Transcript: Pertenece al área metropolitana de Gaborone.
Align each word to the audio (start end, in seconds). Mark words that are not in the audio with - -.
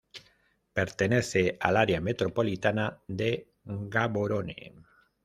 Pertenece 0.73 1.57
al 1.61 1.77
área 1.77 2.01
metropolitana 2.01 3.03
de 3.07 3.53
Gaborone. 3.63 4.73